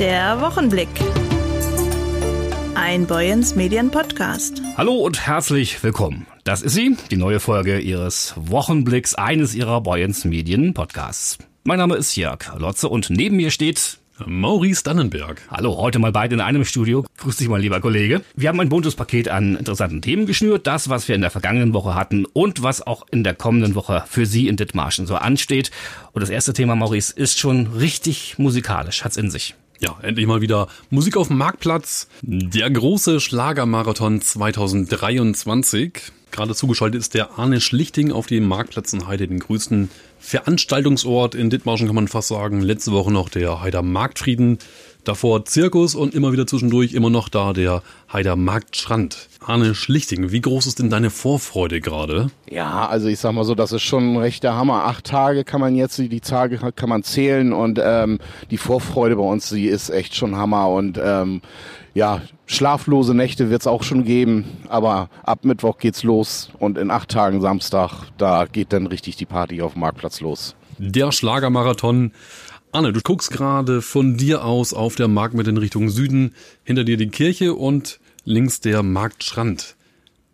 [0.00, 0.88] Der Wochenblick.
[2.74, 4.60] Ein Boyens Medien Podcast.
[4.76, 6.26] Hallo und herzlich willkommen.
[6.42, 11.38] Das ist sie, die neue Folge Ihres Wochenblicks eines Ihrer Boyens Medien Podcasts.
[11.62, 15.42] Mein Name ist Jörg Lotze und neben mir steht Maurice Dannenberg.
[15.48, 17.04] Hallo, heute mal beide in einem Studio.
[17.18, 18.22] Grüß dich mal, lieber Kollege.
[18.34, 20.66] Wir haben ein buntes Paket an interessanten Themen geschnürt.
[20.66, 24.02] Das, was wir in der vergangenen Woche hatten und was auch in der kommenden Woche
[24.08, 25.70] für Sie in Dithmarschen so ansteht.
[26.10, 29.54] Und das erste Thema, Maurice, ist schon richtig musikalisch, hat's in sich.
[29.84, 32.08] Ja, endlich mal wieder Musik auf dem Marktplatz.
[32.22, 36.00] Der große Schlagermarathon 2023.
[36.30, 41.50] Gerade zugeschaltet ist der Arne Schlichting auf dem Marktplatz in Heide, den größten Veranstaltungsort in
[41.50, 42.62] Dithmarschen, kann man fast sagen.
[42.62, 44.56] Letzte Woche noch der Heider Marktfrieden.
[45.04, 49.28] Davor Zirkus und immer wieder zwischendurch immer noch da der Heider Marktstrand.
[49.40, 52.30] Arne Schlichting, wie groß ist denn deine Vorfreude gerade?
[52.50, 54.86] Ja, also ich sag mal so, das ist schon ein rechter Hammer.
[54.86, 58.18] Acht Tage kann man jetzt, die Tage kann man zählen und ähm,
[58.50, 61.42] die Vorfreude bei uns, die ist echt schon Hammer und ähm,
[61.92, 66.90] ja, schlaflose Nächte wird es auch schon geben, aber ab Mittwoch geht's los und in
[66.90, 70.56] acht Tagen Samstag, da geht dann richtig die Party auf dem Marktplatz los.
[70.78, 72.12] Der Schlagermarathon.
[72.74, 76.96] Anne, du guckst gerade von dir aus auf der Markt in Richtung Süden, hinter dir
[76.96, 79.76] die Kirche und links der Marktstrand.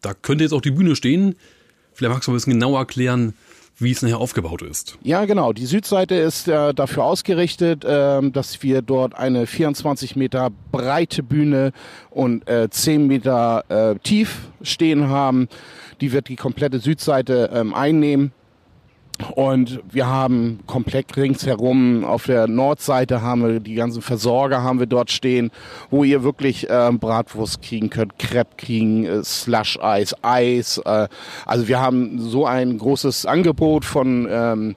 [0.01, 1.35] Da könnte jetzt auch die Bühne stehen.
[1.93, 3.35] Vielleicht magst du ein bisschen genauer erklären,
[3.77, 4.97] wie es nachher aufgebaut ist.
[5.03, 5.53] Ja, genau.
[5.53, 11.73] Die Südseite ist äh, dafür ausgerichtet, äh, dass wir dort eine 24 Meter breite Bühne
[12.09, 15.47] und äh, 10 Meter äh, tief stehen haben.
[16.01, 18.33] Die wird die komplette Südseite ähm, einnehmen.
[19.35, 24.87] Und wir haben komplett ringsherum auf der Nordseite haben wir die ganzen Versorger haben wir
[24.87, 25.51] dort stehen,
[25.91, 30.79] wo ihr wirklich ähm, Bratwurst kriegen könnt, Crepe kriegen, äh, Slush Eis, Eis.
[30.85, 31.09] Äh,
[31.47, 34.77] also wir haben so ein großes Angebot von ähm,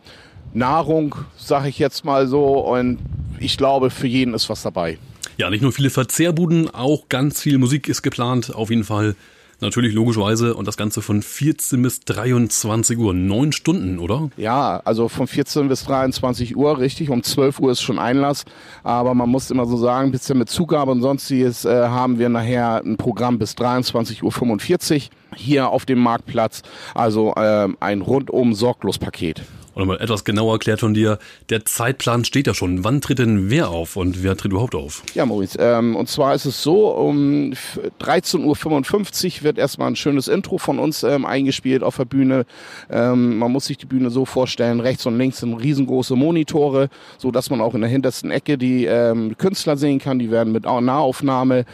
[0.53, 2.59] Nahrung, sag ich jetzt mal so.
[2.59, 2.99] Und
[3.39, 4.97] ich glaube, für jeden ist was dabei.
[5.37, 8.53] Ja, nicht nur viele Verzehrbuden, auch ganz viel Musik ist geplant.
[8.53, 9.15] Auf jeden Fall
[9.63, 13.13] Natürlich logischerweise und das Ganze von 14 bis 23 Uhr.
[13.13, 14.29] Neun Stunden, oder?
[14.35, 17.09] Ja, also von 14 bis 23 Uhr, richtig.
[17.09, 18.43] Um 12 Uhr ist schon Einlass.
[18.83, 22.83] Aber man muss immer so sagen, bisschen mit Zugabe und sonstiges äh, haben wir nachher
[22.83, 25.01] ein Programm bis 23.45 Uhr
[25.33, 26.61] hier auf dem Marktplatz.
[26.93, 29.43] Also äh, ein rundum sorglos Paket.
[29.73, 31.17] Und mal etwas genauer erklärt von dir,
[31.49, 32.83] der Zeitplan steht ja schon.
[32.83, 35.01] Wann tritt denn wer auf und wer tritt überhaupt auf?
[35.15, 37.53] Ja, Maurice, ähm, und zwar ist es so, um
[37.99, 42.45] 13.55 Uhr wird erstmal ein schönes Intro von uns ähm, eingespielt auf der Bühne.
[42.91, 47.31] Ähm, man muss sich die Bühne so vorstellen, rechts und links sind riesengroße Monitore, so
[47.31, 50.19] dass man auch in der hintersten Ecke die ähm, Künstler sehen kann.
[50.19, 51.65] Die werden mit Nahaufnahme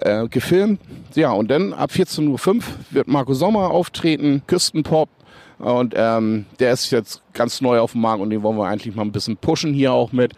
[0.00, 0.80] äh, gefilmt.
[1.14, 5.08] Ja, und dann ab 14.05 Uhr wird Marco Sommer auftreten, Küstenpop,
[5.58, 8.94] und ähm, der ist jetzt ganz neu auf dem Markt und den wollen wir eigentlich
[8.94, 10.32] mal ein bisschen pushen hier auch mit.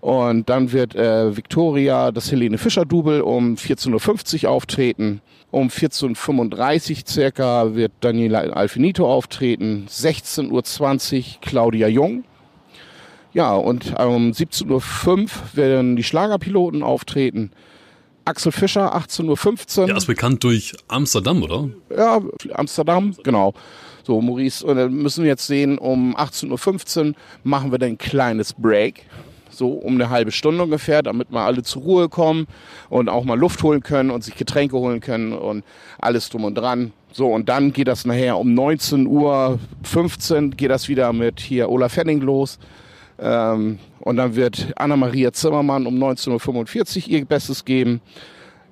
[0.00, 5.20] Und dann wird äh, Victoria, das Helene Fischer Double, um 14.50 Uhr auftreten.
[5.50, 9.86] Um 14.35 Uhr circa wird Daniela Alfinito auftreten.
[9.88, 12.24] 16.20 Uhr Claudia Jung.
[13.32, 17.50] Ja, und um 17.05 Uhr werden die Schlagerpiloten auftreten.
[18.28, 19.86] Axel Fischer, 18.15 Uhr.
[19.86, 21.70] Der ist bekannt durch Amsterdam, oder?
[21.96, 22.20] Ja,
[22.52, 23.54] Amsterdam, genau.
[24.04, 27.98] So, Maurice, und dann müssen wir jetzt sehen, um 18.15 Uhr machen wir dann ein
[27.98, 29.06] kleines Break.
[29.50, 32.46] So um eine halbe Stunde ungefähr, damit wir alle zur Ruhe kommen
[32.90, 35.64] und auch mal Luft holen können und sich Getränke holen können und
[35.98, 36.92] alles drum und dran.
[37.12, 41.96] So, und dann geht das nachher um 19.15 Uhr geht das wieder mit hier Olaf
[41.96, 42.58] Henning los.
[43.18, 48.00] Ähm, und dann wird Anna-Maria Zimmermann um 19.45 Uhr ihr Bestes geben.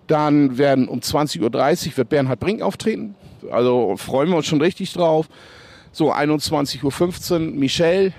[0.06, 1.40] Dann werden um 20.30
[1.88, 3.14] Uhr wird Bernhard Brink auftreten.
[3.50, 5.28] Also freuen wir uns schon richtig drauf.
[5.92, 8.12] So 21.15 Uhr Michelle.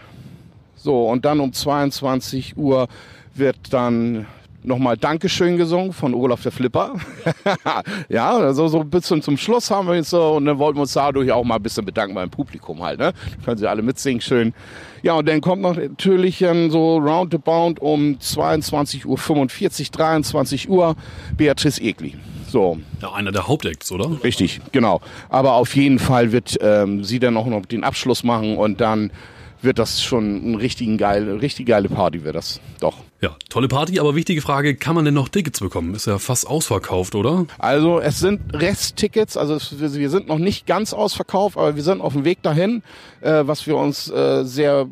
[0.76, 2.88] So und dann um 22 Uhr
[3.34, 4.26] wird dann
[4.64, 6.96] nochmal Dankeschön gesungen von Olaf der Flipper.
[8.10, 10.82] ja, also so ein bisschen zum Schluss haben wir jetzt so und dann wollten wir
[10.82, 13.00] uns dadurch auch mal ein bisschen bedanken beim Publikum halt.
[13.00, 13.14] Ne?
[13.46, 14.54] Können Sie alle mitsingen, schön.
[15.04, 19.18] Ja, und dann kommt noch natürlich so roundabout um 22.45 Uhr,
[19.92, 20.96] 23 Uhr
[21.38, 22.16] Beatrice Egli.
[22.50, 22.80] So.
[23.02, 24.24] Ja, einer der Hauptacts, oder?
[24.24, 25.02] Richtig, genau.
[25.30, 29.12] Aber auf jeden Fall wird ähm, sie dann auch noch den Abschluss machen und dann
[29.62, 32.60] wird das schon ein richtig geil, richtig geile Party wird das.
[32.80, 32.98] Doch.
[33.22, 35.96] Ja, tolle Party, aber wichtige Frage, kann man denn noch Tickets bekommen?
[35.96, 37.48] Ist ja fast ausverkauft, oder?
[37.58, 42.02] Also es sind Resttickets, also es, wir sind noch nicht ganz ausverkauft, aber wir sind
[42.02, 42.84] auf dem Weg dahin,
[43.22, 44.88] äh, was wir uns äh, sehr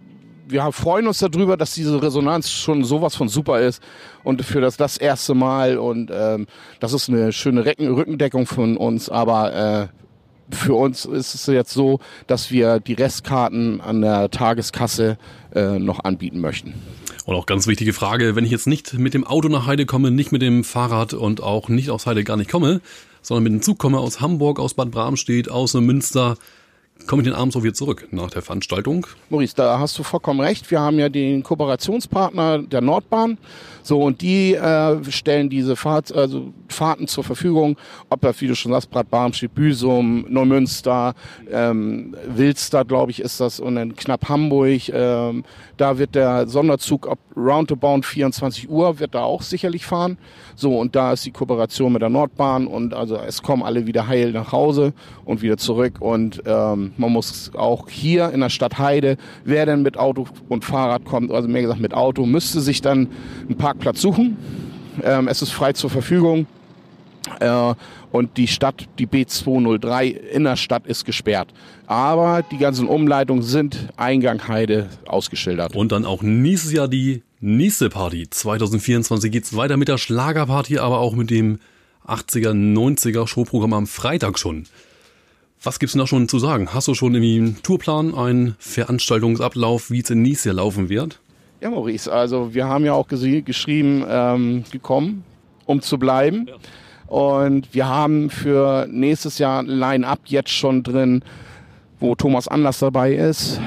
[0.48, 3.82] wir freuen uns darüber, dass diese Resonanz schon sowas von super ist
[4.24, 6.48] und für das das erste Mal und ähm,
[6.80, 10.05] das ist eine schöne Recken Rückendeckung von uns, aber äh,
[10.52, 15.18] für uns ist es jetzt so, dass wir die Restkarten an der Tageskasse
[15.54, 16.74] äh, noch anbieten möchten.
[17.26, 20.12] Und auch ganz wichtige Frage, wenn ich jetzt nicht mit dem Auto nach Heide komme,
[20.12, 22.82] nicht mit dem Fahrrad und auch nicht aus Heide gar nicht komme,
[23.24, 26.38] sondern mit dem Zug komme aus Hamburg, aus Bad Bramstedt, aus Münster,
[27.08, 29.06] komme ich den abends auch wieder zurück nach der Veranstaltung.
[29.30, 30.70] Maurice, da hast du vollkommen recht.
[30.72, 33.38] Wir haben ja den Kooperationspartner der Nordbahn.
[33.84, 37.78] So, und die äh, stellen diese Fahrt, also Fahrten zur Verfügung,
[38.10, 41.14] ob das, wie du schon sagst, Bad Barmstedt, Büsum, Neumünster,
[41.52, 44.90] ähm, Wilster, glaube ich, ist das, und dann knapp Hamburg.
[44.90, 45.44] Ähm,
[45.78, 50.18] da wird der Sonderzug ab roundabout 24 Uhr, wird da auch sicherlich fahren.
[50.56, 54.08] So, und da ist die Kooperation mit der Nordbahn und also es kommen alle wieder
[54.08, 54.94] heil nach Hause
[55.26, 55.98] und wieder zurück.
[56.00, 60.64] Und ähm, man muss auch hier in der Stadt Heide, wer denn mit Auto und
[60.64, 63.10] Fahrrad kommt, also mehr gesagt mit Auto, müsste sich dann
[63.50, 64.38] ein Parkplatz suchen.
[65.04, 66.48] Ähm, es ist frei zur Verfügung.
[67.40, 67.74] Äh,
[68.12, 71.50] und die Stadt, die B203 in der Stadt ist gesperrt.
[71.88, 75.76] Aber die ganzen Umleitungen sind Eingang Heide ausgeschildert.
[75.76, 78.30] Und dann auch nächstes Jahr die nächste Party.
[78.30, 81.60] 2024 geht's weiter mit der Schlagerparty, aber auch mit dem
[82.08, 84.66] 80er, 90er Showprogramm am Freitag schon.
[85.62, 86.74] Was gibt's denn da schon zu sagen?
[86.74, 91.20] Hast du schon irgendwie einen Tourplan, einen Veranstaltungsablauf, wie es in nächstes Jahr laufen wird?
[91.62, 95.24] Ja, Maurice, also wir haben ja auch geschrieben, ähm, gekommen,
[95.66, 96.46] um zu bleiben.
[96.48, 96.56] Ja.
[97.08, 101.24] Und wir haben für nächstes Jahr ein Line-Up jetzt schon drin,
[102.00, 103.60] wo Thomas Anders dabei ist.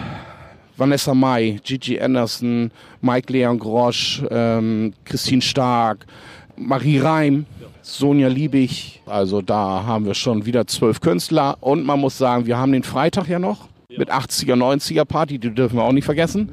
[0.76, 2.70] Vanessa Mai, Gigi Anderson,
[3.00, 6.06] Mike Leon Grosch, ähm, Christine Stark,
[6.56, 7.46] Marie Reim,
[7.82, 9.02] Sonja Liebig.
[9.06, 11.56] Also da haben wir schon wieder zwölf Künstler.
[11.61, 15.50] Und man muss sagen, wir haben den Freitag ja noch mit 80er, 90er Party, die
[15.50, 16.50] dürfen wir auch nicht vergessen.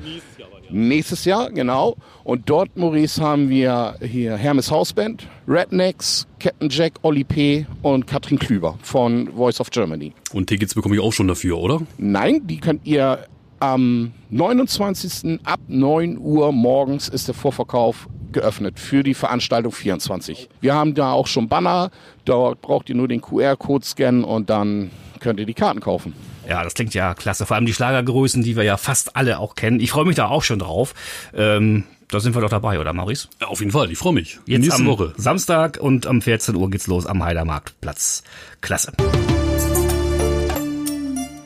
[0.69, 1.95] Nächstes Jahr, genau.
[2.23, 7.65] Und dort, Maurice, haben wir hier Hermes Hausband, Rednecks, Captain Jack, Olli P.
[7.81, 10.13] und Katrin Klüber von Voice of Germany.
[10.33, 11.81] Und Tickets bekomme ich auch schon dafür, oder?
[11.97, 13.25] Nein, die könnt ihr
[13.59, 15.39] am 29.
[15.43, 20.49] ab 9 Uhr morgens ist der Vorverkauf geöffnet für die Veranstaltung 24.
[20.61, 21.89] Wir haben da auch schon Banner,
[22.25, 26.13] dort braucht ihr nur den QR-Code scannen und dann könnt ihr die Karten kaufen.
[26.47, 27.45] Ja, das klingt ja klasse.
[27.45, 29.79] Vor allem die Schlagergrößen, die wir ja fast alle auch kennen.
[29.79, 30.93] Ich freue mich da auch schon drauf.
[31.35, 33.27] Ähm, da sind wir doch dabei, oder Maurice?
[33.41, 34.39] Ja, auf jeden Fall, ich freue mich.
[34.45, 35.13] Jetzt Nächste am Woche.
[35.17, 38.23] Samstag und um 14 Uhr geht's los am Heidermarktplatz.
[38.61, 38.93] Klasse.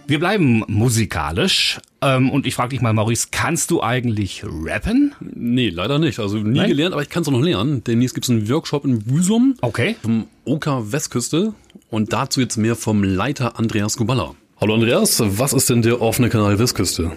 [0.10, 1.80] Wir bleiben musikalisch.
[2.02, 5.14] Ähm, und ich frage dich mal, Maurice, kannst du eigentlich rappen?
[5.20, 6.20] Nee, leider nicht.
[6.20, 6.70] Also nie Nein?
[6.70, 7.84] gelernt, aber ich kann es noch lernen.
[7.84, 9.56] Demnächst gibt es einen Workshop in Büsum.
[9.62, 9.98] Okay.
[10.02, 11.54] Vom Oka Westküste.
[11.92, 14.34] Und dazu jetzt mehr vom Leiter Andreas Kuballa.
[14.62, 17.14] Hallo Andreas, was ist denn der offene Kanal Westküste?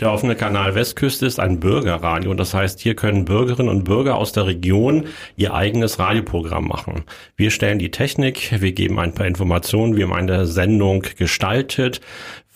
[0.00, 2.34] Der offene Kanal Westküste ist ein Bürgerradio.
[2.34, 5.04] Das heißt, hier können Bürgerinnen und Bürger aus der Region
[5.36, 7.04] ihr eigenes Radioprogramm machen.
[7.36, 12.00] Wir stellen die Technik, wir geben ein paar Informationen, wie man eine Sendung gestaltet,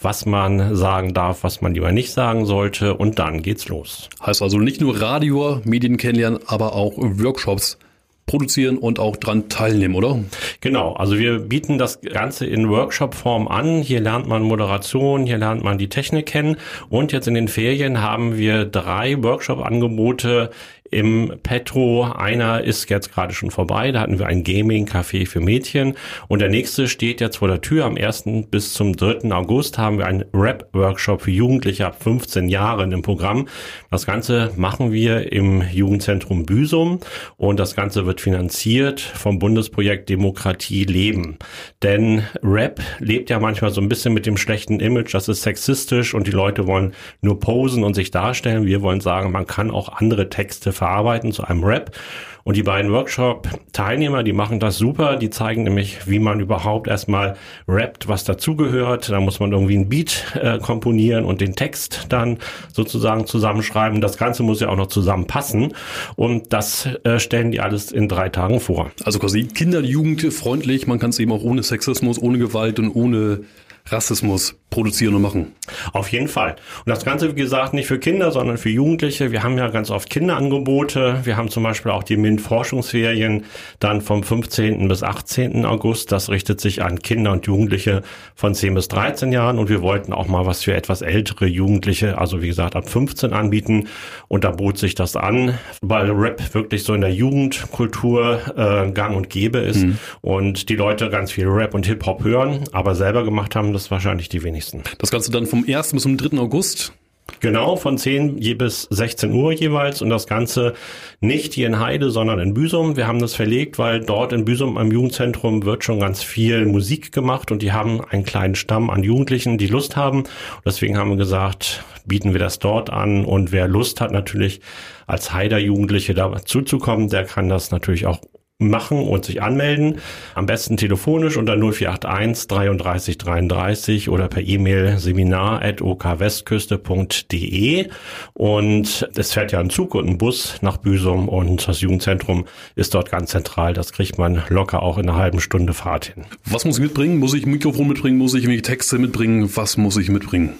[0.01, 4.09] was man sagen darf, was man lieber nicht sagen sollte und dann geht's los.
[4.27, 7.79] Heißt also nicht nur Radio, Medien kennenlernen, aber auch Workshops
[8.27, 10.19] produzieren und auch dran teilnehmen, oder?
[10.61, 13.83] Genau, also wir bieten das Ganze in Workshop-Form an.
[13.83, 16.57] Hier lernt man Moderation, hier lernt man die Technik kennen
[16.89, 20.51] und jetzt in den Ferien haben wir drei Workshop-Angebote
[20.95, 22.05] im Petro.
[22.05, 23.91] Einer ist jetzt gerade schon vorbei.
[23.91, 25.95] Da hatten wir ein Gaming-Café für Mädchen.
[26.29, 27.85] Und der nächste steht jetzt vor der Tür.
[27.85, 28.25] Am 1.
[28.51, 29.33] bis zum 3.
[29.33, 33.49] August haben wir einen Rap-Workshop für Jugendliche ab 15 Jahren im Programm.
[33.91, 37.01] Das Ganze machen wir im Jugendzentrum Büsum.
[37.37, 41.39] Und das Ganze wird finanziert vom Bundesprojekt Demokratie leben.
[41.83, 45.13] Denn Rap lebt ja manchmal so ein bisschen mit dem schlechten Image.
[45.13, 48.65] Das ist sexistisch und die Leute wollen nur posen und sich darstellen.
[48.65, 51.97] Wir wollen sagen, man kann auch andere Texte verarbeiten zu einem Rap.
[52.45, 55.17] Und die beiden Workshop-Teilnehmer, die machen das super.
[55.17, 57.37] Die zeigen nämlich, wie man überhaupt erstmal
[57.67, 59.09] rappt, was dazugehört.
[59.09, 62.37] Da muss man irgendwie ein Beat äh, komponieren und den Text dann
[62.71, 64.03] sozusagen zusammenschreiben.
[64.03, 65.73] Das Ganze muss ja auch noch zusammenpassen.
[66.17, 68.91] Und das äh, stellen die alles in drei Tagen vor.
[69.05, 70.87] Also quasi Kinder, Jugend freundlich.
[70.87, 73.41] Man kann es eben auch ohne Sexismus, ohne Gewalt und ohne
[73.87, 75.53] Rassismus produzieren und machen.
[75.93, 76.57] Auf jeden Fall.
[76.85, 79.31] Und das Ganze, wie gesagt, nicht für Kinder, sondern für Jugendliche.
[79.31, 81.21] Wir haben ja ganz oft Kinderangebote.
[81.23, 83.45] Wir haben zum Beispiel auch die MINT-Forschungsferien
[83.79, 84.89] dann vom 15.
[84.89, 85.65] bis 18.
[85.65, 86.11] August.
[86.11, 88.03] Das richtet sich an Kinder und Jugendliche
[88.35, 89.59] von 10 bis 13 Jahren.
[89.59, 93.33] Und wir wollten auch mal was für etwas ältere Jugendliche, also wie gesagt ab 15
[93.33, 93.89] anbieten.
[94.27, 99.15] Und da bot sich das an, weil Rap wirklich so in der Jugendkultur äh, gang
[99.15, 99.85] und gäbe ist.
[99.85, 99.99] Mhm.
[100.21, 104.29] Und die Leute ganz viel Rap und Hip-Hop hören, aber selber gemacht haben das wahrscheinlich
[104.29, 104.83] die wenigsten.
[104.99, 105.93] Das Ganze dann vom 1.
[105.93, 106.39] bis zum 3.
[106.39, 106.93] August.
[107.41, 110.75] Genau, von 10 bis 16 Uhr jeweils und das Ganze
[111.21, 112.97] nicht hier in Heide, sondern in Büsum.
[112.97, 117.13] Wir haben das verlegt, weil dort in Büsum am Jugendzentrum wird schon ganz viel Musik
[117.13, 120.21] gemacht und die haben einen kleinen Stamm an Jugendlichen, die Lust haben.
[120.21, 124.61] Und deswegen haben wir gesagt, bieten wir das dort an und wer Lust hat natürlich
[125.07, 128.21] als Heider Jugendliche dazuzukommen, der kann das natürlich auch
[128.59, 129.97] machen und sich anmelden.
[130.35, 137.89] Am besten telefonisch unter 0481 33 33 oder per E-Mail seminar.okwestküste.de.
[138.33, 142.45] Und es fährt ja ein Zug und ein Bus nach Büsum und das Jugendzentrum
[142.77, 143.75] ist dort ganz zentral.
[143.75, 146.27] Das kriegt man locker auch in einer halben Stunde Fahrt hin.
[146.45, 147.19] Was muss ich mitbringen?
[147.19, 148.19] Muss ich ein Mikrofon mitbringen?
[148.19, 149.51] Muss ich Texte mitbringen?
[149.57, 150.53] Was muss ich mitbringen?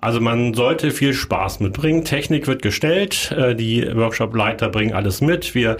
[0.00, 2.04] Also man sollte viel Spaß mitbringen.
[2.04, 3.32] Technik wird gestellt.
[3.32, 5.54] Äh, die Workshop-Leiter bringen alles mit.
[5.54, 5.76] Wir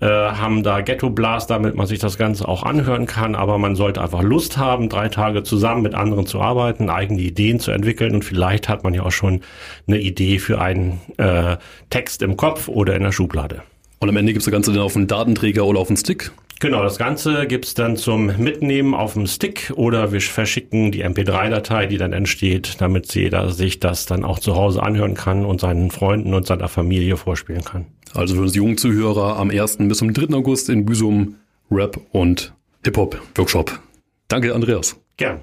[0.00, 3.76] äh, haben da Ghetto Blast, damit man sich das Ganze auch anhören kann, aber man
[3.76, 8.14] sollte einfach Lust haben, drei Tage zusammen mit anderen zu arbeiten, eigene Ideen zu entwickeln
[8.14, 9.40] und vielleicht hat man ja auch schon
[9.86, 11.56] eine Idee für einen äh,
[11.90, 13.62] Text im Kopf oder in der Schublade.
[13.98, 16.30] Und am Ende gibt's das Ganze dann auf einen Datenträger oder auf einen Stick?
[16.60, 21.86] Genau, das Ganze gibt's dann zum Mitnehmen auf dem Stick oder wir verschicken die MP3-Datei,
[21.86, 25.92] die dann entsteht, damit jeder sich das dann auch zu Hause anhören kann und seinen
[25.92, 27.86] Freunden und seiner Familie vorspielen kann.
[28.12, 29.78] Also für uns jungen Zuhörer am 1.
[29.82, 30.34] bis zum 3.
[30.34, 31.36] August in Büsum
[31.70, 32.52] Rap und
[32.84, 33.78] Hip-Hop-Workshop.
[34.26, 34.96] Danke, Andreas.
[35.16, 35.40] Gern.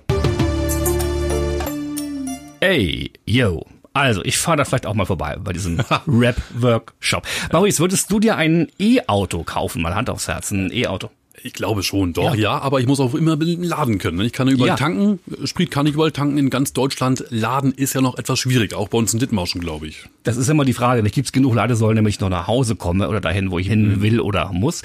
[2.60, 3.66] Ey, yo.
[3.96, 7.26] Also, ich fahre da vielleicht auch mal vorbei bei diesem Rap-Workshop.
[7.54, 9.82] Maurice, würdest du dir ein E-Auto kaufen?
[9.82, 11.10] Mal Hand aufs Herz, ein E-Auto.
[11.46, 12.42] Ich glaube schon, doch, ja.
[12.42, 14.20] ja, aber ich muss auch immer laden können.
[14.22, 14.76] Ich kann überall ja.
[14.78, 17.24] tanken, Sprit kann ich überall tanken in ganz Deutschland.
[17.30, 20.06] Laden ist ja noch etwas schwierig, auch bei uns in Dithmarschen, glaube ich.
[20.24, 22.76] Das ist immer die Frage, nicht gibt es genug Ladesäulen, damit ich noch nach Hause
[22.76, 24.02] komme oder dahin, wo ich hin mhm.
[24.02, 24.82] will oder muss.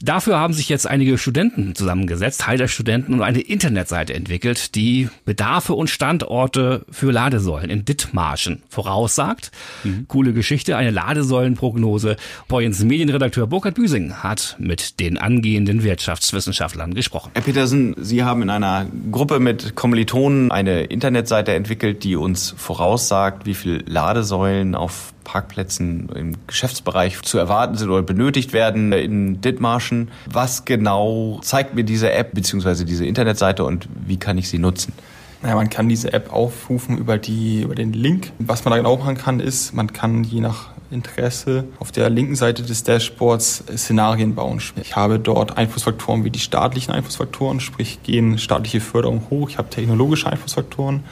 [0.00, 5.74] Dafür haben sich jetzt einige Studenten zusammengesetzt, Heider Studenten, und eine Internetseite entwickelt, die Bedarfe
[5.74, 9.50] und Standorte für Ladesäulen in Dithmarschen voraussagt.
[9.82, 10.06] Mhm.
[10.06, 12.16] Coole Geschichte, eine Ladesäulenprognose.
[12.46, 17.30] Boyens Medienredakteur Burkhard Büsing hat mit den angehenden Wirtschafts Wirtschaftswissenschaftlern gesprochen.
[17.32, 23.46] Herr Petersen, Sie haben in einer Gruppe mit Kommilitonen eine Internetseite entwickelt, die uns voraussagt,
[23.46, 30.10] wie viele Ladesäulen auf Parkplätzen im Geschäftsbereich zu erwarten sind oder benötigt werden in Dithmarschen.
[30.26, 32.84] Was genau zeigt mir diese App bzw.
[32.84, 34.92] diese Internetseite und wie kann ich sie nutzen?
[35.40, 38.32] Naja, man kann diese App aufrufen über, die, über den Link.
[38.38, 42.36] Was man da genau machen kann, ist, man kann je nach Interesse auf der linken
[42.36, 44.60] Seite des Dashboards Szenarien bauen.
[44.80, 49.48] Ich habe dort Einflussfaktoren wie die staatlichen Einflussfaktoren, sprich gehen staatliche Förderung hoch.
[49.48, 51.04] Ich habe technologische Einflussfaktoren.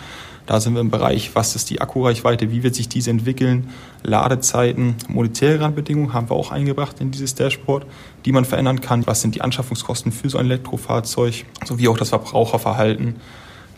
[0.46, 3.70] Da sind wir im Bereich, was ist die Akkureichweite, wie wird sich diese entwickeln,
[4.02, 7.86] Ladezeiten, monetäre Randbedingungen haben wir auch eingebracht in dieses Dashboard,
[8.24, 9.06] die man verändern kann.
[9.06, 13.16] Was sind die Anschaffungskosten für so ein Elektrofahrzeug, sowie auch das Verbraucherverhalten.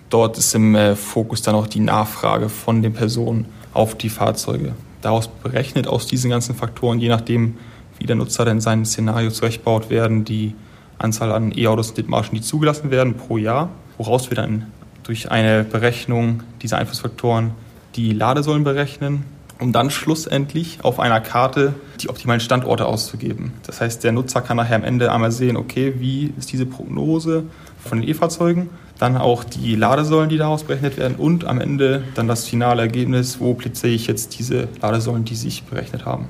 [0.08, 4.74] Dort ist im äh, Fokus dann auch die Nachfrage von den Personen auf die Fahrzeuge
[5.04, 7.56] daraus berechnet, aus diesen ganzen Faktoren, je nachdem,
[7.99, 10.54] wie der Nutzer denn sein Szenario zurechtbaut, werden die
[10.99, 14.66] Anzahl an E-Autos und Dithmarschen, die zugelassen werden pro Jahr, woraus wir dann
[15.02, 17.52] durch eine Berechnung dieser Einflussfaktoren
[17.96, 19.25] die Ladesäulen berechnen,
[19.61, 23.52] um dann schlussendlich auf einer Karte die optimalen Standorte auszugeben.
[23.66, 27.44] Das heißt, der Nutzer kann nachher am Ende einmal sehen, okay, wie ist diese Prognose
[27.78, 32.28] von den E-Fahrzeugen dann auch die Ladesäulen, die daraus berechnet werden und am Ende dann
[32.28, 36.28] das finale Ergebnis, wo platziere ich jetzt diese Ladesäulen, die sich berechnet haben.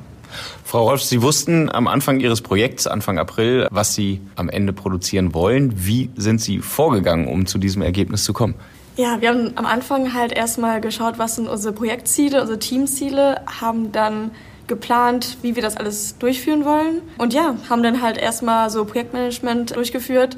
[0.64, 5.34] Frau Rolf, Sie wussten am Anfang Ihres Projekts, Anfang April, was Sie am Ende produzieren
[5.34, 5.72] wollen.
[5.86, 8.54] Wie sind Sie vorgegangen, um zu diesem Ergebnis zu kommen?
[8.96, 13.90] Ja, wir haben am Anfang halt erstmal geschaut, was sind unsere Projektziele, unsere Teamziele, haben
[13.90, 14.30] dann
[14.66, 17.02] geplant, wie wir das alles durchführen wollen.
[17.18, 20.36] Und ja, haben dann halt erstmal so Projektmanagement durchgeführt,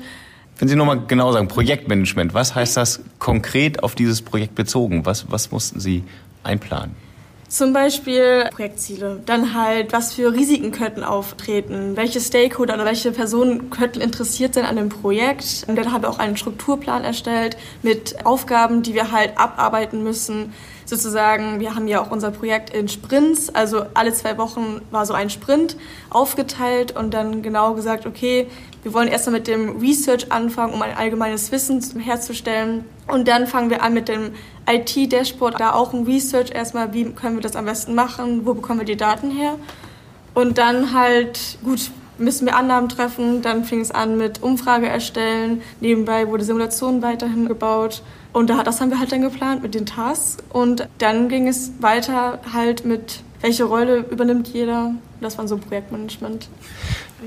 [0.58, 5.04] wenn Sie nochmal genau sagen, Projektmanagement, was heißt das konkret auf dieses Projekt bezogen?
[5.04, 6.04] Was, was mussten Sie
[6.42, 6.94] einplanen?
[7.48, 13.70] Zum Beispiel Projektziele, dann halt, was für Risiken könnten auftreten, welche Stakeholder oder welche Personen
[13.70, 15.64] könnten interessiert sein an dem Projekt.
[15.68, 20.52] Und dann haben wir auch einen Strukturplan erstellt mit Aufgaben, die wir halt abarbeiten müssen.
[20.86, 25.14] Sozusagen, wir haben ja auch unser Projekt in Sprints, also alle zwei Wochen war so
[25.14, 25.76] ein Sprint
[26.10, 28.46] aufgeteilt und dann genau gesagt, okay,
[28.84, 32.84] wir wollen erstmal mit dem Research anfangen, um ein allgemeines Wissen herzustellen.
[33.08, 34.30] Und dann fangen wir an mit dem
[34.70, 38.78] IT-Dashboard, da auch ein Research erstmal, wie können wir das am besten machen, wo bekommen
[38.78, 39.56] wir die Daten her.
[40.34, 45.62] Und dann halt, gut, müssen wir Annahmen treffen, dann fing es an mit Umfrage erstellen,
[45.80, 48.02] nebenbei wurde Simulation weiterhin gebaut.
[48.36, 50.36] Und das haben wir halt dann geplant mit den Tasks.
[50.50, 54.92] Und dann ging es weiter halt mit welche Rolle übernimmt jeder.
[55.22, 56.46] Das war so Projektmanagement.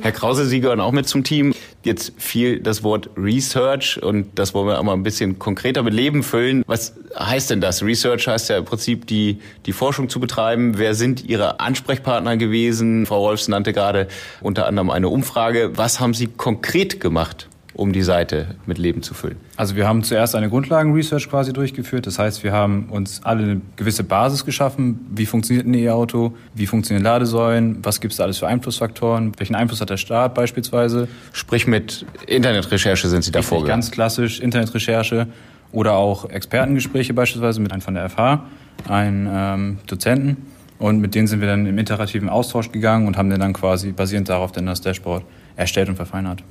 [0.02, 1.56] Herr Krause, Sie gehören auch mit zum Team.
[1.84, 5.96] Jetzt fiel das Wort Research und das wollen wir auch mal ein bisschen konkreter mit
[5.96, 6.64] Leben füllen.
[6.68, 7.82] Was heißt denn das?
[7.82, 10.78] Research heißt ja im Prinzip die, die Forschung zu betreiben.
[10.78, 13.08] Wer sind Ihre Ansprechpartner gewesen?
[13.08, 14.10] Frau Wolfs nannte gerade
[14.42, 15.72] unter anderem eine Umfrage.
[15.74, 17.48] Was haben Sie konkret gemacht?
[17.80, 19.38] Um die Seite mit Leben zu füllen?
[19.56, 22.06] Also wir haben zuerst eine Grundlagen-Research quasi durchgeführt.
[22.08, 25.00] Das heißt, wir haben uns alle eine gewisse Basis geschaffen.
[25.10, 26.34] Wie funktioniert ein E-Auto?
[26.54, 27.80] Wie funktionieren Ladesäulen?
[27.82, 29.32] Was gibt es da alles für Einflussfaktoren?
[29.38, 31.08] Welchen Einfluss hat der Staat beispielsweise?
[31.32, 33.80] Sprich mit Internetrecherche sind Sie da vorgegangen?
[33.80, 35.28] Ganz klassisch Internetrecherche
[35.72, 38.44] oder auch Expertengespräche beispielsweise mit einem von der FH,
[38.90, 40.38] einen ähm, Dozenten.
[40.80, 44.28] Und mit denen sind wir dann im iterativen Austausch gegangen und haben dann quasi basierend
[44.28, 45.24] darauf dann das Dashboard
[45.60, 46.44] erstellt und verfeinert.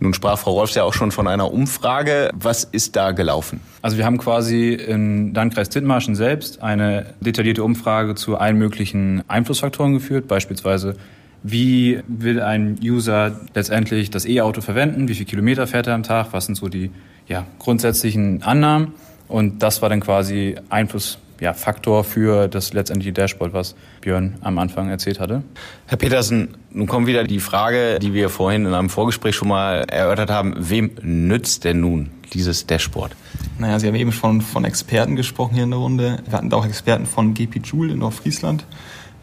[0.00, 2.30] Nun sprach Frau Rolfs ja auch schon von einer Umfrage.
[2.34, 3.60] Was ist da gelaufen?
[3.82, 9.92] Also wir haben quasi in Landkreis Dithmarschen selbst eine detaillierte Umfrage zu allen möglichen Einflussfaktoren
[9.92, 10.96] geführt, beispielsweise
[11.42, 16.28] wie will ein User letztendlich das E-Auto verwenden, wie viele Kilometer fährt er am Tag,
[16.32, 16.90] was sind so die
[17.28, 18.94] ja, grundsätzlichen Annahmen.
[19.28, 24.58] Und das war dann quasi Einfluss ja, Faktor für das letztendliche Dashboard, was Björn am
[24.58, 25.42] Anfang erzählt hatte.
[25.86, 29.84] Herr Petersen, nun kommt wieder die Frage, die wir vorhin in einem Vorgespräch schon mal
[29.88, 30.54] erörtert haben.
[30.56, 33.14] Wem nützt denn nun dieses Dashboard?
[33.58, 36.18] Naja, Sie haben eben schon von Experten gesprochen hier in der Runde.
[36.26, 38.64] Wir hatten da auch Experten von GP Joule in Nordfriesland.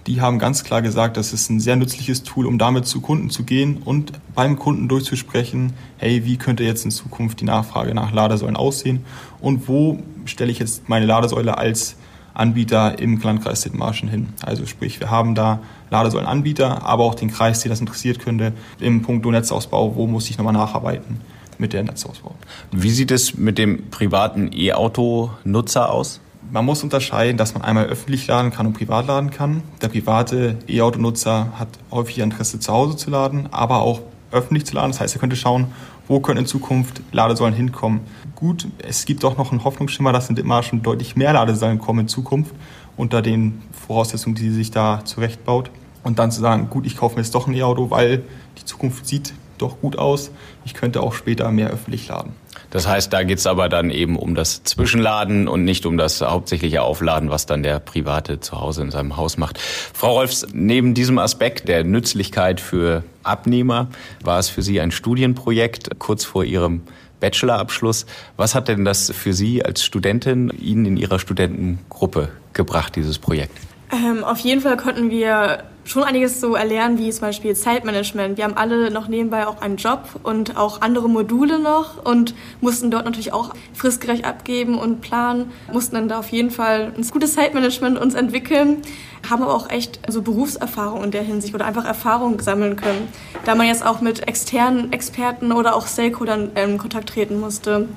[0.08, 3.30] Die haben ganz klar gesagt, das ist ein sehr nützliches Tool, um damit zu Kunden
[3.30, 8.12] zu gehen und beim Kunden durchzusprechen, hey, wie könnte jetzt in Zukunft die Nachfrage nach
[8.12, 9.06] Ladesäulen aussehen
[9.42, 11.98] und wo stelle ich jetzt meine Ladesäule als
[12.34, 14.30] Anbieter im Landkreis Dithmarschen hin.
[14.42, 15.60] Also sprich, wir haben da
[15.90, 20.38] Ladesäulenanbieter, aber auch den Kreis, der das interessiert könnte, im Punkt Netzausbau, wo muss ich
[20.38, 21.20] nochmal nacharbeiten
[21.58, 22.36] mit der Netzausbau.
[22.72, 26.20] Wie sieht es mit dem privaten E-Auto-Nutzer aus?
[26.52, 29.64] Man muss unterscheiden, dass man einmal öffentlich laden kann und privat laden kann.
[29.82, 34.92] Der private E-Auto-Nutzer hat häufig Interesse zu Hause zu laden, aber auch öffentlich zu laden.
[34.92, 35.68] Das heißt, er könnte schauen,
[36.08, 38.02] wo können in Zukunft Ladesäulen hinkommen.
[38.36, 42.08] Gut, es gibt auch noch einen Hoffnungsschimmer, dass in Dithmarschen deutlich mehr Ladesäulen kommen in
[42.08, 42.54] Zukunft
[42.98, 45.72] unter den Voraussetzungen, die sie sich da zurechtbaut.
[46.04, 48.24] Und dann zu sagen, gut, ich kaufe mir jetzt doch ein E-Auto, weil
[48.58, 50.32] die Zukunft sieht doch gut aus.
[50.66, 52.34] Ich könnte auch später mehr öffentlich laden.
[52.72, 56.22] Das heißt, da geht es aber dann eben um das Zwischenladen und nicht um das
[56.22, 59.60] hauptsächliche Aufladen, was dann der Private zu Hause in seinem Haus macht.
[59.60, 63.90] Frau Rolfs, neben diesem Aspekt der Nützlichkeit für Abnehmer
[64.24, 66.82] war es für Sie ein Studienprojekt kurz vor Ihrem
[67.20, 68.06] Bachelorabschluss.
[68.38, 73.58] Was hat denn das für Sie als Studentin Ihnen in Ihrer Studentengruppe gebracht, dieses Projekt?
[73.92, 78.38] Ähm, auf jeden Fall konnten wir schon einiges so erlernen, wie zum Beispiel Zeitmanagement.
[78.38, 82.92] Wir haben alle noch nebenbei auch einen Job und auch andere Module noch und mussten
[82.92, 87.34] dort natürlich auch fristgerecht abgeben und planen, mussten dann da auf jeden Fall ein gutes
[87.34, 88.82] Zeitmanagement uns entwickeln,
[89.30, 93.08] haben aber auch echt so Berufserfahrung in der Hinsicht oder einfach Erfahrung sammeln können,
[93.46, 97.88] da man jetzt auch mit externen Experten oder auch Stakeholdern in Kontakt treten musste.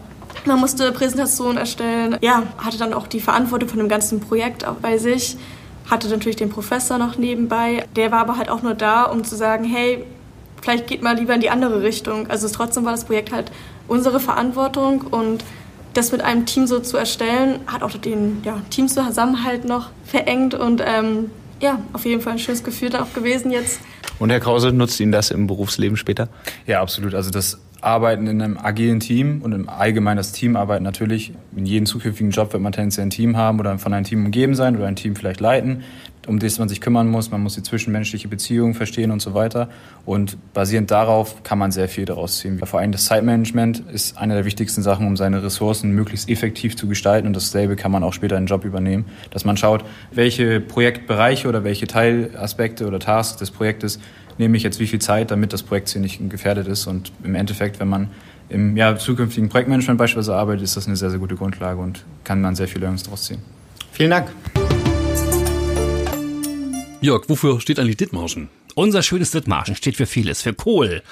[0.46, 4.74] Man musste Präsentationen erstellen, ja, hatte dann auch die Verantwortung von dem ganzen Projekt auch
[4.74, 5.36] bei sich
[5.90, 7.86] hatte natürlich den Professor noch nebenbei.
[7.96, 10.04] Der war aber halt auch nur da, um zu sagen, hey,
[10.62, 12.28] vielleicht geht mal lieber in die andere Richtung.
[12.30, 13.52] Also trotzdem war das Projekt halt
[13.86, 15.44] unsere Verantwortung und
[15.92, 20.82] das mit einem Team so zu erstellen, hat auch den ja, Teamzusammenhalt noch verengt und
[20.84, 23.78] ähm, ja, auf jeden Fall ein schönes Gefühl auch gewesen jetzt.
[24.18, 26.28] Und Herr Krause, nutzt Ihnen das im Berufsleben später?
[26.66, 27.14] Ja, absolut.
[27.14, 31.32] Also das Arbeiten in einem agilen Team und im Allgemeinen das Teamarbeit natürlich.
[31.54, 34.54] In jedem zukünftigen Job wird man tendenziell ein Team haben oder von einem Team umgeben
[34.54, 35.84] sein oder ein Team vielleicht leiten,
[36.26, 37.30] um das man sich kümmern muss.
[37.30, 39.68] Man muss die zwischenmenschliche Beziehung verstehen und so weiter.
[40.06, 42.58] Und basierend darauf kann man sehr viel daraus ziehen.
[42.64, 46.88] Vor allem das Zeitmanagement ist eine der wichtigsten Sachen, um seine Ressourcen möglichst effektiv zu
[46.88, 47.26] gestalten.
[47.26, 49.04] Und dasselbe kann man auch später in den Job übernehmen.
[49.30, 54.00] Dass man schaut, welche Projektbereiche oder welche Teilaspekte oder Tasks des Projektes
[54.38, 56.86] nehme ich jetzt wie viel Zeit, damit das Projekt hier nicht gefährdet ist.
[56.86, 58.10] Und im Endeffekt, wenn man
[58.48, 62.40] im ja, zukünftigen Projektmanagement beispielsweise arbeitet, ist das eine sehr, sehr gute Grundlage und kann
[62.40, 63.38] man sehr viel Learnings daraus ziehen.
[63.92, 64.32] Vielen Dank.
[67.00, 68.48] Jörg, wofür steht eigentlich Dithmarschen?
[68.74, 70.42] Unser schönes Dithmarschen steht für vieles.
[70.42, 71.02] Für Kohl,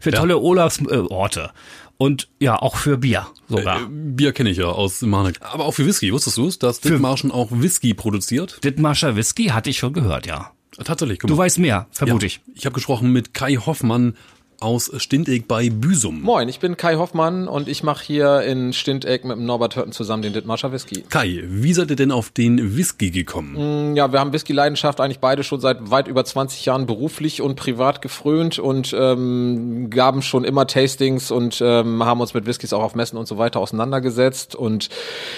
[0.00, 0.18] für ja.
[0.18, 1.40] tolle Urlaubsorte.
[1.40, 1.58] Äh,
[1.96, 3.82] und ja, auch für Bier sogar.
[3.82, 5.40] Äh, Bier kenne ich ja aus Marnik.
[5.42, 6.12] Aber auch für Whisky.
[6.12, 8.64] Wusstest du es, dass Dithmarschen auch Whisky produziert?
[8.64, 10.50] Dithmarscher Whisky hatte ich schon gehört, ja.
[10.82, 11.18] Tatsächlich.
[11.20, 12.40] Du weißt mehr, vermute ja, ich.
[12.54, 14.16] Ich habe gesprochen mit Kai Hoffmann,
[14.60, 16.20] aus Stintegg bei Büsum.
[16.22, 19.92] Moin, ich bin Kai Hoffmann und ich mache hier in Stintegg mit dem Norbert Hörten
[19.92, 21.02] zusammen den Dithmarscher Whisky.
[21.08, 23.92] Kai, wie seid ihr denn auf den Whisky gekommen?
[23.92, 27.56] Mm, Ja, wir haben Whisky-Leidenschaft eigentlich beide schon seit weit über 20 Jahren beruflich und
[27.56, 32.82] privat gefrönt und ähm, gaben schon immer Tastings und ähm, haben uns mit Whiskys auch
[32.82, 34.54] auf Messen und so weiter auseinandergesetzt.
[34.54, 34.88] Und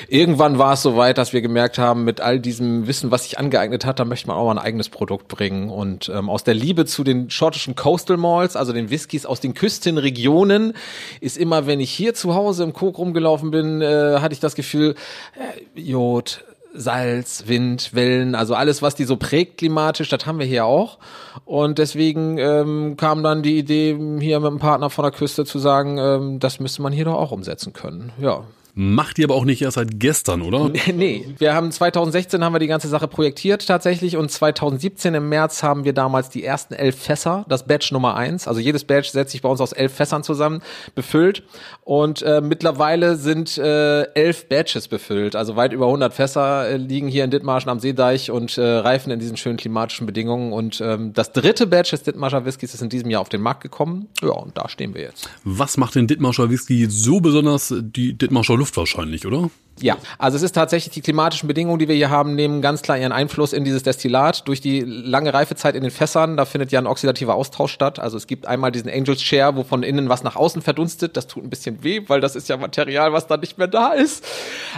[0.09, 3.85] irgendwann war es soweit, dass wir gemerkt haben, mit all diesem Wissen, was sich angeeignet
[3.85, 5.71] hat, da möchte man auch ein eigenes Produkt bringen.
[5.71, 9.55] Und ähm, aus der Liebe zu den schottischen Coastal Malls, also den Whiskys aus den
[9.55, 10.75] Küstenregionen,
[11.21, 14.55] ist immer, wenn ich hier zu Hause im Kok rumgelaufen bin, äh, hatte ich das
[14.55, 14.95] Gefühl,
[15.35, 20.47] äh, Jod, Salz, Wind, Wellen, also alles, was die so prägt klimatisch, das haben wir
[20.47, 20.99] hier auch.
[21.45, 25.59] Und deswegen ähm, kam dann die Idee, hier mit einem Partner von der Küste zu
[25.59, 28.13] sagen, ähm, das müsste man hier doch auch umsetzen können.
[28.21, 28.45] Ja,
[28.79, 30.71] Macht ihr aber auch nicht erst seit gestern, oder?
[30.95, 35.63] Nee, wir haben 2016 haben wir die ganze Sache projektiert tatsächlich und 2017 im März
[35.63, 38.47] haben wir damals die ersten elf Fässer, das Batch Nummer eins.
[38.47, 40.61] Also jedes Batch setzt sich bei uns aus elf Fässern zusammen,
[40.95, 41.43] befüllt
[41.85, 45.37] und äh, mittlerweile sind äh, elf Batches befüllt.
[45.37, 49.11] Also weit über 100 Fässer äh, liegen hier in Dithmarschen am Seedeich und äh, reifen
[49.11, 50.53] in diesen schönen klimatischen Bedingungen.
[50.53, 53.63] Und ähm, das dritte Batch des Dithmarscher Whiskys ist in diesem Jahr auf den Markt
[53.63, 54.09] gekommen.
[54.21, 55.31] Ja, und da stehen wir jetzt.
[55.45, 57.73] Was macht den Dithmarscher Whisky so besonders?
[57.81, 59.51] Die Dithmarscher Luft wahrscheinlich, oder?
[59.79, 62.97] Ja, also es ist tatsächlich die klimatischen Bedingungen, die wir hier haben, nehmen ganz klar
[62.97, 64.49] ihren Einfluss in dieses Destillat.
[64.49, 67.99] Durch die lange Reifezeit in den Fässern, da findet ja ein oxidativer Austausch statt.
[67.99, 71.19] Also es gibt einmal diesen Angels Share, wo von innen was nach außen verdunstet.
[71.19, 73.93] Das tut ein bisschen weh, weil das ist ja Material, was dann nicht mehr da
[73.93, 74.25] ist.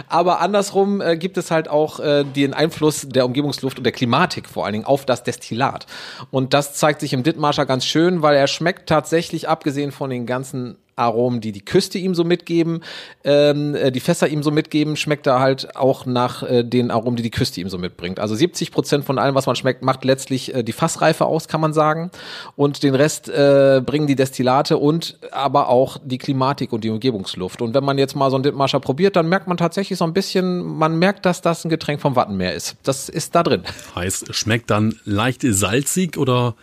[0.09, 4.49] Aber andersrum äh, gibt es halt auch äh, den Einfluss der Umgebungsluft und der Klimatik
[4.49, 5.85] vor allen Dingen auf das Destillat.
[6.29, 10.25] Und das zeigt sich im Dittmarscher ganz schön, weil er schmeckt tatsächlich, abgesehen von den
[10.25, 12.81] ganzen Aromen, die die Küste ihm so mitgeben,
[13.23, 17.15] ähm, äh, die Fässer ihm so mitgeben, schmeckt er halt auch nach äh, den Aromen,
[17.15, 18.19] die die Küste ihm so mitbringt.
[18.19, 21.61] Also 70 Prozent von allem, was man schmeckt, macht letztlich äh, die Fassreife aus, kann
[21.61, 22.11] man sagen.
[22.55, 27.61] Und den Rest äh, bringen die Destillate und aber auch die Klimatik und die Umgebungsluft.
[27.61, 30.13] Und wenn man jetzt mal so ein Dithmarscher probiert, dann merkt man tatsächlich so ein
[30.13, 32.75] bisschen, man merkt, dass das ein Getränk vom Wattenmeer ist.
[32.83, 33.63] Das ist da drin.
[33.95, 36.55] Heißt, schmeckt dann leicht salzig oder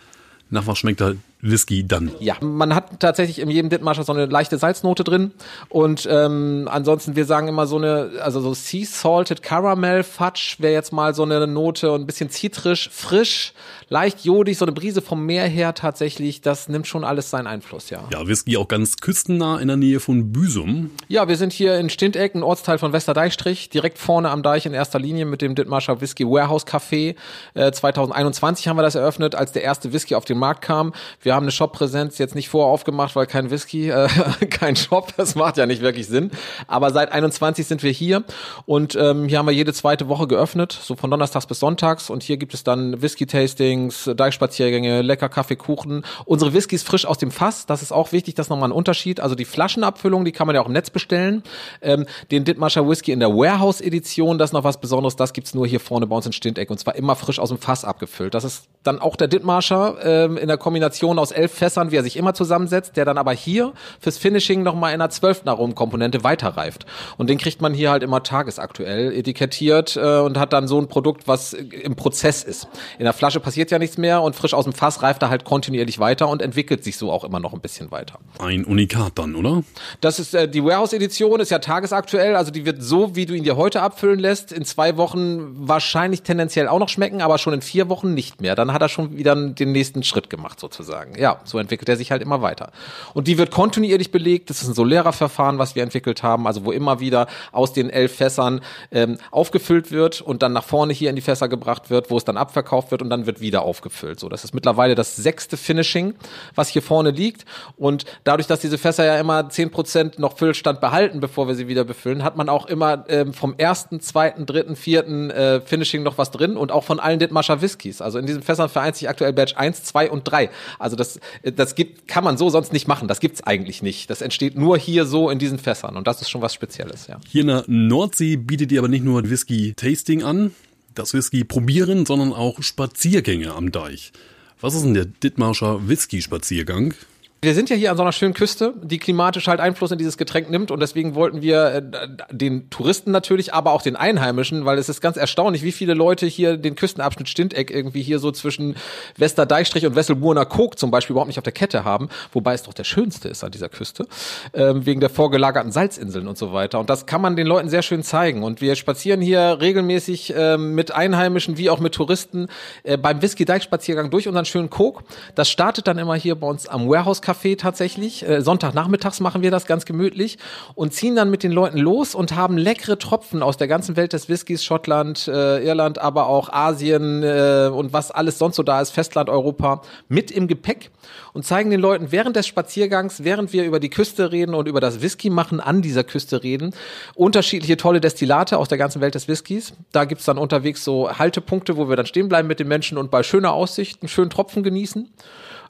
[0.49, 2.11] nach was schmeckt der Whisky dann?
[2.19, 5.31] Ja, man hat tatsächlich in jedem Dithmarscher so eine leichte Salznote drin
[5.69, 10.73] und ähm, ansonsten, wir sagen immer so eine, also so Sea Salted Caramel Fudge wäre
[10.73, 13.53] jetzt mal so eine Note und ein bisschen zitrisch, frisch,
[13.89, 17.89] leicht jodig, so eine Brise vom Meer her tatsächlich, das nimmt schon alles seinen Einfluss,
[17.89, 18.03] ja.
[18.11, 20.91] Ja, Whisky auch ganz küstennah in der Nähe von Büsum.
[21.07, 24.73] Ja, wir sind hier in Stinteck, ein Ortsteil von Westerdeichstrich, direkt vorne am Deich in
[24.73, 27.15] erster Linie mit dem Dithmarscher Whisky Warehouse Café.
[27.53, 30.93] Äh, 2021 haben wir das eröffnet, als der erste Whisky auf den Markt kam.
[31.21, 34.07] Wir haben eine Shop-Präsenz jetzt nicht vorher aufgemacht, weil kein Whisky, äh,
[34.49, 36.31] kein Shop, das macht ja nicht wirklich Sinn.
[36.67, 38.23] Aber seit 21 sind wir hier
[38.65, 42.23] und ähm, hier haben wir jede zweite Woche geöffnet, so von Donnerstags bis Sonntags und
[42.23, 46.03] hier gibt es dann Whisky-Tastings, Deichspaziergänge, lecker Kaffee, Kuchen.
[46.25, 49.19] Unsere Whiskys frisch aus dem Fass, das ist auch wichtig, das ist nochmal ein Unterschied.
[49.19, 51.43] Also die Flaschenabfüllung, die kann man ja auch im Netz bestellen.
[51.81, 55.67] Ähm, den Dithmarscher Whisky in der Warehouse-Edition, das ist noch was Besonderes, das gibt's nur
[55.67, 58.33] hier vorne bei uns in Stinteck und zwar immer frisch aus dem Fass abgefüllt.
[58.33, 62.03] Das ist dann auch der Dithmarscher ähm, in der Kombination aus elf Fässern, wie er
[62.03, 66.85] sich immer zusammensetzt, der dann aber hier fürs Finishing nochmal in einer zwölften Aromkomponente weiterreift.
[67.17, 70.87] Und den kriegt man hier halt immer tagesaktuell etikettiert äh, und hat dann so ein
[70.87, 72.67] Produkt, was im Prozess ist.
[72.97, 75.45] In der Flasche passiert ja nichts mehr und frisch aus dem Fass reift er halt
[75.45, 78.19] kontinuierlich weiter und entwickelt sich so auch immer noch ein bisschen weiter.
[78.39, 79.63] Ein Unikat dann, oder?
[80.01, 83.43] Das ist äh, die Warehouse-Edition, ist ja tagesaktuell, also die wird so, wie du ihn
[83.43, 87.61] dir heute abfüllen lässt, in zwei Wochen wahrscheinlich tendenziell auch noch schmecken, aber schon in
[87.61, 88.55] vier Wochen nicht mehr.
[88.55, 91.06] Dann hat er schon wieder den nächsten Schritt gemacht sozusagen.
[91.15, 92.71] Ja, so entwickelt er sich halt immer weiter.
[93.13, 94.49] Und die wird kontinuierlich belegt.
[94.49, 98.15] Das ist ein Solera-Verfahren, was wir entwickelt haben, also wo immer wieder aus den elf
[98.15, 102.17] Fässern ähm, aufgefüllt wird und dann nach vorne hier in die Fässer gebracht wird, wo
[102.17, 104.19] es dann abverkauft wird und dann wird wieder aufgefüllt.
[104.19, 106.15] So, das ist mittlerweile das sechste Finishing,
[106.55, 107.45] was hier vorne liegt.
[107.77, 111.67] Und dadurch, dass diese Fässer ja immer zehn Prozent noch Füllstand behalten, bevor wir sie
[111.67, 116.17] wieder befüllen, hat man auch immer ähm, vom ersten, zweiten, dritten, vierten äh, Finishing noch
[116.17, 118.01] was drin und auch von allen Dithmarscher Whiskys.
[118.01, 120.49] Also in diesen Fässern vereint sich aktuell Batch 1, 2 und 3.
[120.79, 123.07] Also das, das gibt, kann man so sonst nicht machen.
[123.07, 124.09] Das gibt's eigentlich nicht.
[124.09, 127.19] Das entsteht nur hier so in diesen Fässern und das ist schon was Spezielles, ja.
[127.29, 130.51] Hier in der Nordsee bietet ihr aber nicht nur Whisky-Tasting an,
[130.95, 134.11] das Whisky probieren, sondern auch Spaziergänge am Deich.
[134.59, 136.95] Was ist denn der Dithmarscher Whisky-Spaziergang?
[137.39, 140.17] Wir sind ja hier an so einer schönen Küste, die klimatisch halt Einfluss in dieses
[140.17, 144.79] Getränk nimmt und deswegen wollten wir äh, den Touristen natürlich, aber auch den Einheimischen, weil
[144.79, 148.75] es ist ganz erstaunlich, wie viele Leute hier den Küstenabschnitt Stinteck irgendwie hier so zwischen
[149.17, 152.73] Westerdeichstrich und Wesselburner Kog zum Beispiel überhaupt nicht auf der Kette haben, wobei es doch
[152.73, 154.07] der schönste ist an dieser Küste,
[154.53, 156.79] ähm, wegen der vorgelagerten Salzinseln und so weiter.
[156.79, 158.41] Und das kann man den Leuten sehr schön zeigen.
[158.41, 162.47] Und wir spazieren hier regelmäßig ähm, mit Einheimischen wie auch mit Touristen
[162.81, 165.03] äh, beim Whisky-Deich-Spaziergang durch unseren schönen Kog.
[165.35, 168.27] Das startet dann immer hier bei uns am Warehouse Café tatsächlich.
[168.27, 170.37] Äh, Sonntagnachmittags machen wir das ganz gemütlich
[170.75, 174.13] und ziehen dann mit den Leuten los und haben leckere Tropfen aus der ganzen Welt
[174.13, 178.81] des Whiskys, Schottland, äh, Irland, aber auch Asien äh, und was alles sonst so da
[178.81, 180.91] ist, Festland Europa, mit im Gepäck
[181.33, 184.79] und zeigen den Leuten während des Spaziergangs, während wir über die Küste reden und über
[184.79, 186.73] das Whisky machen an dieser Küste reden,
[187.15, 189.73] unterschiedliche tolle Destillate aus der ganzen Welt des Whiskys.
[189.91, 193.11] Da gibt's dann unterwegs so Haltepunkte, wo wir dann stehen bleiben mit den Menschen und
[193.11, 195.09] bei schöner Aussicht einen schönen Tropfen genießen.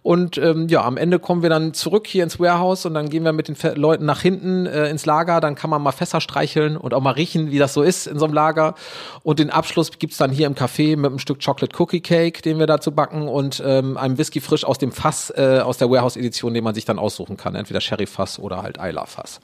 [0.02, 3.24] Und ähm, ja, am Ende kommen wir dann zurück hier ins Warehouse und dann gehen
[3.24, 5.40] wir mit den Leuten nach hinten äh, ins Lager.
[5.42, 8.20] Dann kann man mal Fässer streicheln und auch mal riechen, wie das so ist in
[8.20, 8.76] so einem Lager.
[9.24, 12.60] Und den Abschluss gibt's dann hier im Café mit einem Stück Chocolate Cookie Cake, den
[12.60, 16.54] wir dazu backen und ähm, einem Whisky frisch aus dem Fass, äh, aus der Warehouse-Edition,
[16.54, 17.56] den man sich dann aussuchen kann.
[17.56, 19.40] Entweder Sherry-Fass oder halt Eiler-Fass.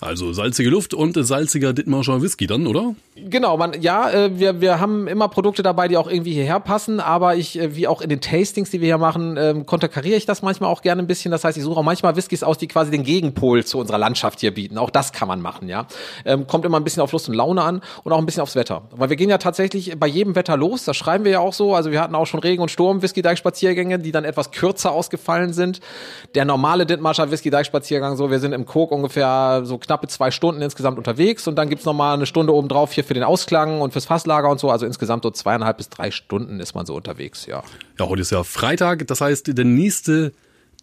[0.00, 2.94] Also salzige Luft und salziger Dithmarscher Whisky dann, oder?
[3.16, 7.00] Genau, man, ja, äh, wir, wir haben immer Produkte dabei, die auch irgendwie hierher passen,
[7.00, 10.24] aber ich, äh, wie auch in den Tastings, die wir hier machen, ähm, konterkariere ich
[10.24, 11.32] das manchmal auch gerne ein bisschen.
[11.32, 14.38] Das heißt, ich suche auch manchmal Whiskys aus, die quasi den Gegenpol zu unserer Landschaft
[14.38, 14.78] hier bieten.
[14.78, 15.86] Auch das kann man machen, ja.
[16.24, 18.54] Ähm, kommt immer ein bisschen auf Lust und Laune an und auch ein bisschen aufs
[18.54, 18.82] Wetter.
[18.92, 21.74] Weil wir gehen ja tatsächlich bei jedem Wetter los, das schreiben wir ja auch so.
[21.74, 25.80] Also wir hatten auch schon Regen und Sturm Whisky-Deich-Spaziergänge, die dann etwas kürzer ausgefallen sind.
[26.36, 30.98] Der normale Dithmarscher Whisky-Deich-Spaziergang, so, wir sind im Cook ungefähr so knappe zwei Stunden insgesamt
[30.98, 34.04] unterwegs und dann gibt's noch mal eine Stunde obendrauf hier für den Ausklang und fürs
[34.04, 34.70] Fasslager und so.
[34.70, 37.62] Also insgesamt so zweieinhalb bis drei Stunden ist man so unterwegs, ja.
[37.98, 40.32] Ja, heute ist ja Freitag, das heißt, der nächste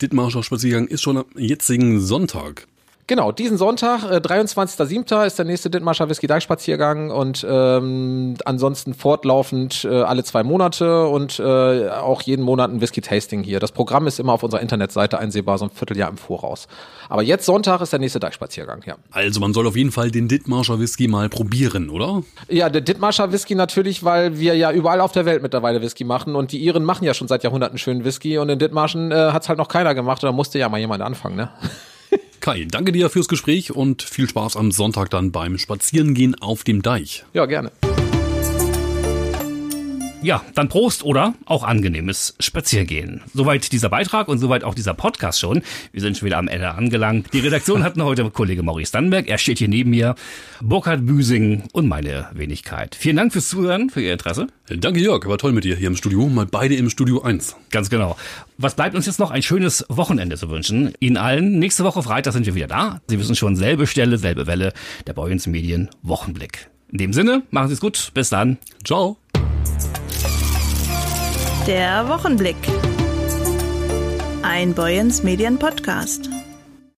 [0.02, 2.68] Dithmarscher Spaziergang ist schon am jetzigen Sonntag.
[3.08, 5.26] Genau, diesen Sonntag, äh, 23.07.
[5.28, 11.06] ist der nächste Dithmarscher Whisky Deich Spaziergang und ähm, ansonsten fortlaufend äh, alle zwei Monate
[11.06, 13.60] und äh, auch jeden Monat ein Whisky Tasting hier.
[13.60, 16.68] Das Programm ist immer auf unserer Internetseite einsehbar, so ein Vierteljahr im Voraus.
[17.08, 18.96] Aber jetzt Sonntag ist der nächste Deich Spaziergang, ja.
[19.12, 22.24] Also man soll auf jeden Fall den Dithmarscher Whisky mal probieren, oder?
[22.50, 26.36] Ja, der Dithmarscher Whisky natürlich, weil wir ja überall auf der Welt mittlerweile Whisky machen
[26.36, 29.48] und die Iren machen ja schon seit Jahrhunderten schönen Whisky und in Dithmarschen äh, hat's
[29.48, 31.50] halt noch keiner gemacht und da musste ja mal jemand anfangen, ne?
[32.46, 36.84] Kai, danke dir fürs Gespräch und viel Spaß am Sonntag dann beim Spazierengehen auf dem
[36.84, 37.26] Deich.
[37.34, 37.72] Ja, gerne.
[40.26, 43.22] Ja, dann Prost oder auch angenehmes Spaziergehen.
[43.36, 45.62] Soweit dieser Beitrag und soweit auch dieser Podcast schon.
[45.92, 47.32] Wir sind schon wieder am Ende angelangt.
[47.32, 50.16] Die Redaktion hatten heute Kollege Maurice Dannberg, er steht hier neben mir,
[50.62, 52.96] Burkhard Büsing und meine Wenigkeit.
[52.96, 54.48] Vielen Dank fürs Zuhören, für Ihr Interesse.
[54.68, 57.56] Danke Jörg, war toll mit dir hier im Studio, mal beide im Studio 1.
[57.70, 58.18] Ganz genau.
[58.58, 59.30] Was bleibt uns jetzt noch?
[59.30, 60.96] Ein schönes Wochenende zu wünschen.
[61.00, 61.60] Ihnen allen.
[61.60, 63.00] Nächste Woche Freitag sind wir wieder da.
[63.08, 64.74] Sie wissen schon, selbe Stelle, selbe Welle.
[65.06, 66.72] Der Boyens Medien Wochenblick.
[66.92, 68.10] In dem Sinne, machen Sie es gut.
[68.16, 68.58] Bis dann.
[68.84, 69.18] Ciao.
[71.68, 72.58] Der Wochenblick.
[74.44, 76.30] Ein Boyens Medien Podcast.